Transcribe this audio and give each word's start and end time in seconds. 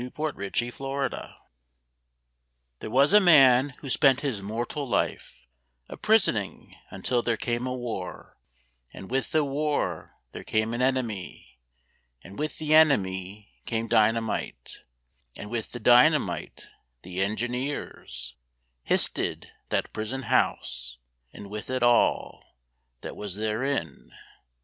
JOSEPHI 0.01 0.29
IN 0.29 0.71
BENICIA 0.73 1.35
There 2.79 2.89
was 2.89 3.13
a 3.13 3.19
man 3.19 3.75
who 3.81 3.89
spent 3.91 4.21
his 4.21 4.41
mortal 4.41 4.89
life 4.89 5.45
A 5.89 5.95
prisoning 5.95 6.75
until 6.89 7.21
there 7.21 7.37
came 7.37 7.67
a 7.67 7.75
war; 7.75 8.35
And 8.91 9.11
with 9.11 9.31
the 9.31 9.45
war 9.45 10.15
there 10.31 10.43
came 10.43 10.73
an 10.73 10.81
enemy, 10.81 11.59
And 12.23 12.39
with 12.39 12.57
the 12.57 12.73
enemy 12.73 13.51
came 13.67 13.87
dynamite, 13.87 14.79
And 15.35 15.51
with 15.51 15.71
the 15.71 15.79
dynamite 15.79 16.67
the 17.03 17.21
engineers 17.21 18.33
Histed 18.83 19.49
that 19.69 19.93
prison 19.93 20.23
house, 20.23 20.97
and 21.31 21.47
with 21.47 21.69
it 21.69 21.83
all 21.83 22.55
That 23.01 23.15
was 23.15 23.35
therein. 23.35 24.11